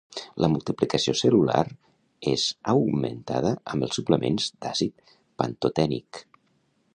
La 0.43 0.47
multiplicació 0.51 1.13
cel·lular 1.19 1.59
es 2.31 2.45
augmentada 2.73 3.53
amb 3.75 3.87
els 3.89 4.01
suplements 4.01 4.49
d'àcid 4.67 5.15
pantotènic 5.43 6.25